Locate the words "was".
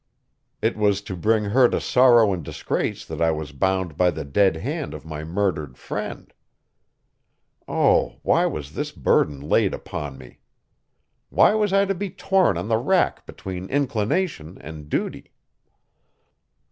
0.75-1.01, 3.29-3.51, 8.47-8.73, 11.53-11.71